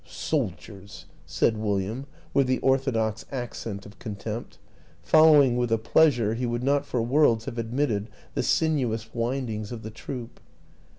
[0.31, 4.57] "Soldiers," said William, with the orthodox accent of contempt
[5.03, 9.71] following with a pleasure he would not for worlds have admitted the sin uous windings
[9.71, 10.39] of the troop.